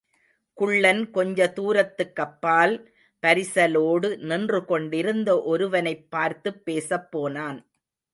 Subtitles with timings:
[0.57, 2.73] குள்ளன் கொஞ்ச தூரத்துக்கப்பால்
[3.23, 7.59] பரிசலோடு நின்றுகொண்டிருந்த ஒருவனைப் பார்த்துப் பேசப் போனான்.